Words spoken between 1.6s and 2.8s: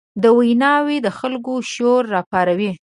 شور راپاروي.